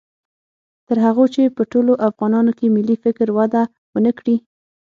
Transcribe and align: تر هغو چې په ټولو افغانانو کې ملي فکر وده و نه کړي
تر 0.87 0.97
هغو 1.05 1.23
چې 1.33 1.53
په 1.55 1.63
ټولو 1.71 1.91
افغانانو 2.09 2.51
کې 2.57 2.73
ملي 2.75 2.95
فکر 3.03 3.27
وده 3.37 3.63
و 3.93 3.95
نه 4.05 4.11
کړي 4.17 4.35